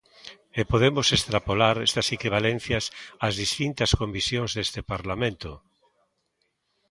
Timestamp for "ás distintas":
3.25-3.91